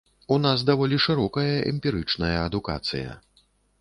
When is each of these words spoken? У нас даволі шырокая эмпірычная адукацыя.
У 0.35 0.37
нас 0.45 0.61
даволі 0.69 0.99
шырокая 1.05 1.53
эмпірычная 1.73 2.33
адукацыя. 2.47 3.11